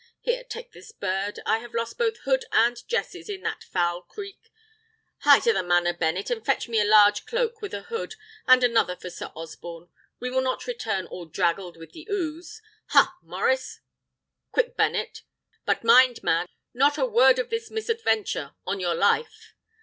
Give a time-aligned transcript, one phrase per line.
[0.19, 1.39] Here, take this bird.
[1.45, 4.49] I have lost both hood and jesses in that foul creek.
[5.19, 8.15] Hie to the manor, Bennet, and fetch me a large cloak with a hood,
[8.47, 9.89] and another for Sir Osborne.
[10.19, 13.81] We will not return all draggled with the ooze; ha, Maurice!
[14.51, 15.21] Quick, Bennet!
[15.65, 19.53] But mind, man; not a word of this misadventure, on your life!"